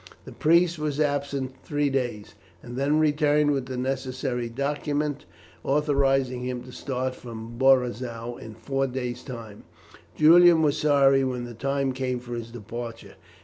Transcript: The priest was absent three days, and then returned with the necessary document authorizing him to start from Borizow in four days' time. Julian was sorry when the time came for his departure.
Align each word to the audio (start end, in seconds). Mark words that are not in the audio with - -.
The 0.25 0.31
priest 0.31 0.79
was 0.79 0.99
absent 0.99 1.57
three 1.63 1.91
days, 1.91 2.33
and 2.63 2.75
then 2.75 2.97
returned 2.97 3.51
with 3.51 3.67
the 3.67 3.77
necessary 3.77 4.49
document 4.49 5.25
authorizing 5.63 6.41
him 6.43 6.63
to 6.63 6.71
start 6.71 7.13
from 7.13 7.59
Borizow 7.59 8.35
in 8.37 8.55
four 8.55 8.87
days' 8.87 9.21
time. 9.21 9.63
Julian 10.15 10.63
was 10.63 10.77
sorry 10.79 11.23
when 11.23 11.43
the 11.43 11.53
time 11.53 11.91
came 11.93 12.19
for 12.19 12.33
his 12.33 12.49
departure. 12.49 13.13